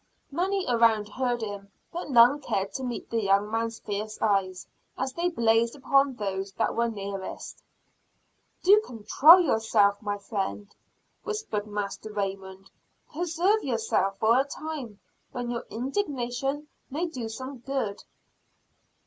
[0.31, 4.65] Many around heard him, but none cared to meet the young man's fierce eyes,
[4.97, 7.61] as they blazed upon those that were nearest.
[8.63, 10.73] "Do control yourself, my friend,"
[11.21, 12.71] whispered Master Raymond.
[13.13, 14.99] "Preserve yourself for a time
[15.33, 18.03] when your indignation may do some good."